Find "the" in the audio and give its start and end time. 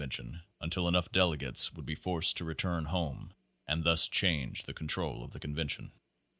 4.63-4.73, 5.29-5.39